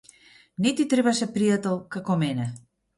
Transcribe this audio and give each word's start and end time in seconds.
Не 0.67 0.71
ти 0.79 0.87
требаше 0.95 1.29
пријател 1.37 1.81
како 1.97 2.21
мене. 2.27 2.53